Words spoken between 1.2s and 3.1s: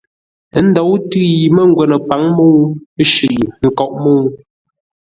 yi mə́ngwə́nə paŋ mə́ mə́u